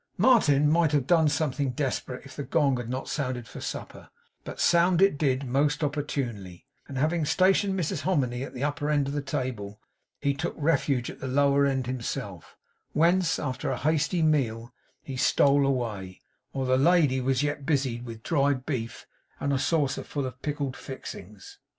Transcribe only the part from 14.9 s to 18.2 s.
he stole away, while the lady was yet busied